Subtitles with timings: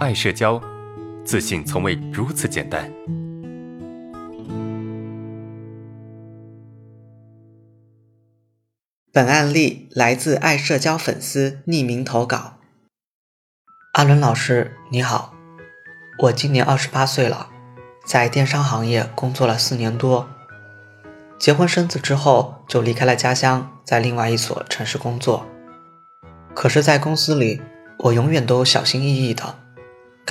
[0.00, 0.58] 爱社交，
[1.26, 2.90] 自信从未如此简单。
[9.12, 12.54] 本案例来自爱社交粉丝匿名投稿。
[13.92, 15.34] 阿伦老师，你好，
[16.20, 17.50] 我今年二十八岁了，
[18.06, 20.26] 在电商行业工作了四年多。
[21.38, 25.46] 结婚生子之后，就离开了家乡，在另外一所城市工作。
[26.54, 27.60] 可是，在公司里，
[27.98, 29.58] 我永远都小心翼翼的，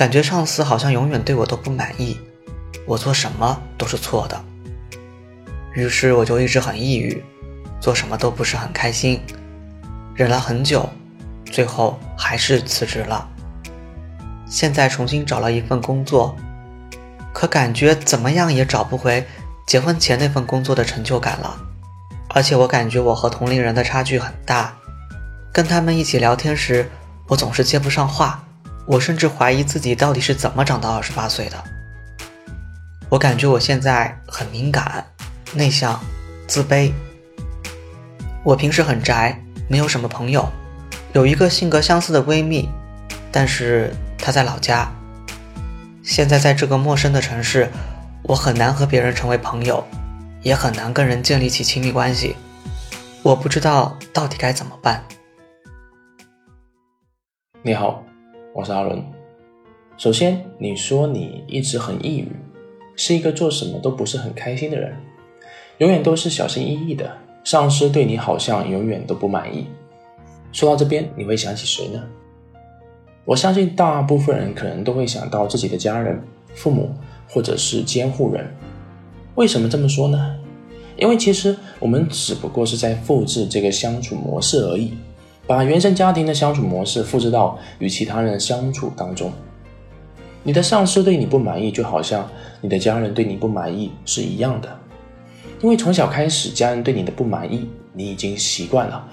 [0.00, 2.18] 感觉上司好像永远对我都不满意，
[2.86, 4.44] 我做什么都是错的。
[5.74, 7.22] 于是，我就一直很抑郁。
[7.82, 9.20] 做什么都不是很开心，
[10.14, 10.88] 忍了很久，
[11.44, 13.28] 最后还是辞职了。
[14.46, 16.34] 现在重新找了一份工作，
[17.34, 19.26] 可感觉怎么样也找不回
[19.66, 21.60] 结婚前那份工作的成就感了。
[22.28, 24.74] 而且我感觉我和同龄人的差距很大，
[25.52, 26.90] 跟他们一起聊天时，
[27.26, 28.42] 我总是接不上话，
[28.90, 31.62] 我甚至怀疑自己到底是怎么长到二十八岁的。
[33.08, 35.06] 我感觉我现在很敏感、
[35.52, 36.00] 内向、
[36.48, 36.92] 自卑。
[38.42, 40.50] 我平时很宅，没有什么朋友，
[41.12, 42.68] 有一个性格相似的闺蜜，
[43.30, 44.90] 但是她在老家。
[46.02, 47.70] 现在在这个陌生的城市，
[48.24, 49.86] 我很难和别人成为朋友，
[50.42, 52.34] 也很难跟人建立起亲密关系。
[53.22, 55.04] 我不知道到底该怎么办。
[57.62, 58.02] 你好，
[58.52, 59.00] 我是阿伦。
[59.96, 62.32] 首先，你说你一直很抑郁，
[62.96, 64.92] 是一个做什么都不是很开心的人，
[65.78, 67.08] 永远都是小心翼翼的。
[67.44, 69.66] 上司对你好像永远都不满意。
[70.50, 72.02] 说到这边，你会想起谁呢？
[73.24, 76.20] 我相信大部分人可能都会想到自己的家人、
[76.52, 76.90] 父母
[77.28, 78.44] 或者是监护人。
[79.36, 80.36] 为什么这么说呢？
[80.96, 84.94] 因为其实我们只不过是在复制这个相处模式而已，
[85.50, 89.32] 把原生家庭的相处模式复制到与其他人的相处当中。
[90.44, 94.68] 你的上司对你不满意，就好像你的家人对你不满意是一样的。
[95.60, 99.04] 因为从小开始，家人对你的不满意，你已经习惯了，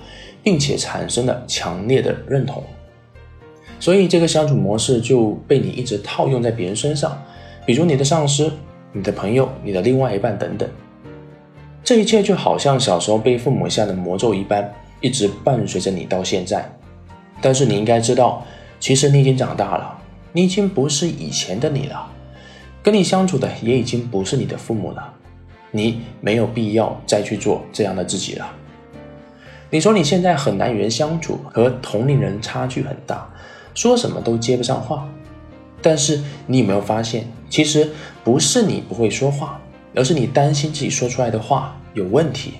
[0.44, 2.64] 并且产生了强烈的认同，
[3.80, 7.20] 所以这个相处模式就被你一直套用在别人身上，
[7.66, 8.54] 比如你的上司、
[8.92, 10.70] 你的朋友、你的另外一半等等。
[11.84, 14.72] 这一切就好像小时候被父母下的魔咒一般，
[15.02, 16.70] 一直伴随着你到现在。
[17.42, 18.46] 但是你应该知道，
[18.80, 19.98] 其实你已经长大了，
[20.34, 22.12] 你已经不是以前的你了，
[22.82, 25.14] 跟你相处的也已经不是你的父母了。
[25.70, 28.50] 你没有必要再去做这样的自己了。
[29.70, 33.30] 你说你现在很难与人相处，和同龄人差距很大，
[33.76, 35.08] 说什么都接不上话。
[35.82, 37.92] 但是你有没有发现，其实
[38.24, 39.60] 不是你不会说话，
[39.94, 42.54] 而是你担心自己说出来的话有问题。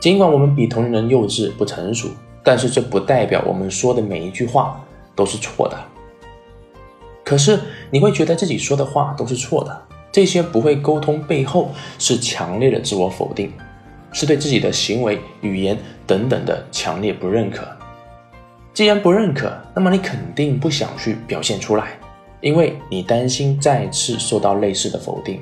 [0.00, 2.08] 尽管我们比同龄人幼稚不成熟，
[2.42, 4.82] 但是这不代表我们说的每一句话
[5.14, 5.78] 都是错的。
[7.22, 9.82] 可是你会觉得自己说的话都是错的。
[10.10, 13.52] 这些不会沟通背后是强烈的自我否定，
[14.10, 17.64] 是对自己的行为、语言等等的强烈不认可。
[18.72, 21.98] 既然不认可，那么你肯定不想去表现出来，
[22.40, 25.40] 因为你担心再次受到类似的否定。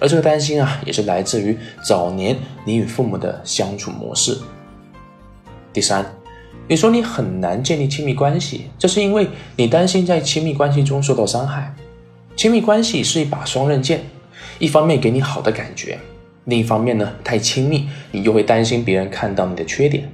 [0.00, 4.38] 而这个担心啊，也是来自于早年你与父母的相处模式。
[5.72, 6.04] 第三，
[6.66, 11.74] 你说你很难建立亲密关系，这是因为你担心在亲密关系中受到伤害。
[12.36, 14.02] 亲密关系是一把双刃剑，
[14.58, 15.98] 一方面给你好的感觉，
[16.44, 20.08] 另一方面呢，太亲密，你又会担心别人看到你的缺点。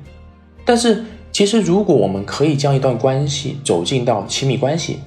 [0.65, 5.01] 但是，其实如果我们可以将一段关系走进到亲密关系，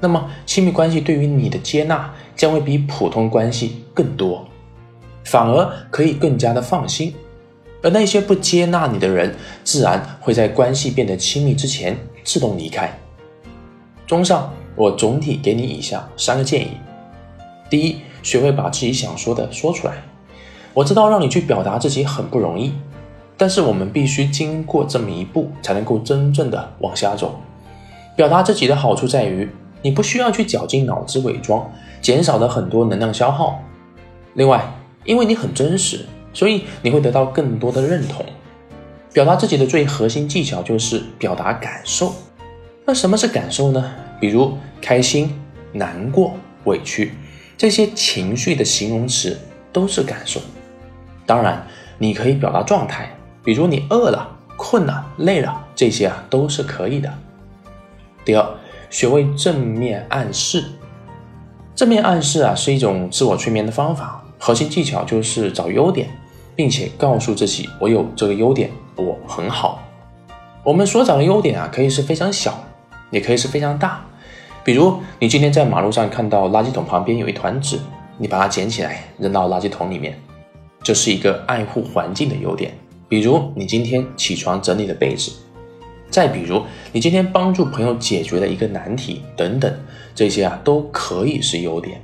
[0.00, 4.46] 那么亲密关系对于你的接纳将会比普通关系更多，
[5.24, 7.14] 反而可以更加的放心。
[7.82, 12.98] 而那些不接纳你的人，自然会在关系变得亲密之前自动离开。
[14.06, 14.52] 综上。
[14.78, 16.68] 我总体给你以下三个建议：
[17.68, 19.94] 第一，学会把自己想说的说出来。
[20.72, 22.72] 我知道让你去表达自己很不容易，
[23.36, 27.40] 但是我们必须经过这么一步，才能够真正的往下走。
[28.14, 29.50] 表达自己的好处在于，
[29.82, 31.70] 你不需要去绞尽脑汁伪装，
[32.00, 33.62] 减少了很多能量消耗。
[34.34, 34.72] 另外，
[35.04, 38.24] 因为你很真实，所以你会得到更多的认同。
[39.12, 42.12] 表达自己的最核心技巧就是表达感受。
[42.84, 43.92] 那什么是感受呢？
[44.20, 45.38] 比如开心、
[45.72, 46.34] 难过、
[46.64, 47.12] 委屈
[47.56, 49.38] 这些情绪的形容词
[49.72, 50.40] 都是感受。
[51.26, 51.66] 当然，
[51.98, 53.10] 你可以表达状态，
[53.42, 57.12] 比如你饿了、困了、累了，这些啊都是可以的。
[58.24, 58.46] 第二，
[58.90, 60.64] 学会正面暗示。
[61.74, 66.08] 正面暗示啊是一种自我催眠的方法，核心技巧就是找优点，
[66.54, 69.82] 并且告诉自己我有这个优点，我很好。
[70.64, 72.64] 我们所找的优点啊可以是非常小。
[73.10, 74.04] 也可以是非常大，
[74.62, 77.78] 比如，你今天在马路上看到垃圾桶旁边有一团纸，
[78.18, 80.14] 你把它捡起来扔到垃圾桶里面，
[80.82, 82.70] 这是一个爱护环境的优点。
[83.08, 85.32] 比如，你今天起床整理了被子，
[86.10, 86.62] 再比如，
[86.92, 89.72] 你今天帮助朋友解决了一个难题，等等，
[90.14, 92.00] 这些啊都可以是优点。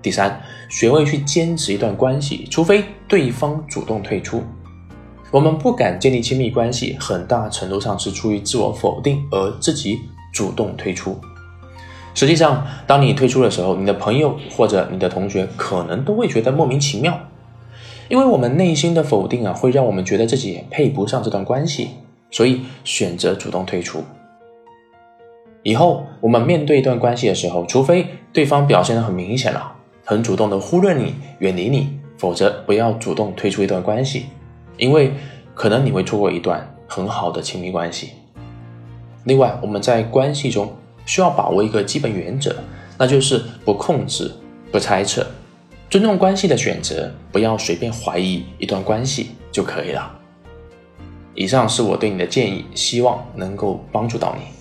[0.00, 4.42] 第三，学会去坚持一段关系，除非对方主动退出。
[5.30, 9.98] 我们不敢建立亲密关系，很大程度上是出于自我否定而自己
[10.32, 11.18] 主动退出。
[12.14, 17.18] 实际上，当你退出的时候，你的朋友或者你的同学可能都会觉得莫名其妙，
[18.08, 21.88] 因为我们内心的否定啊，会让我们觉得自己配不上这段关系，
[22.34, 24.02] 所以选择主动退出。
[25.62, 29.72] 以后我们面对一段关系的时候，除非对方表现的很明显了，
[30.04, 34.26] 很主动的忽略你、远离你，否则不要主动退出一段关系。
[34.78, 35.12] 因为
[35.54, 38.10] 可能你会错过一段很好的亲密关系。
[39.22, 40.74] 另外，我们在关系中
[41.06, 42.56] 需要把握一个基本原则，
[42.98, 44.28] 那就是不控制、
[44.72, 45.24] 不猜测，
[45.88, 50.23] 尊重关系的选择，不要随便怀疑一段关系就可以了。
[51.34, 54.53] 以上是我对你的建议，希望能够帮助到你。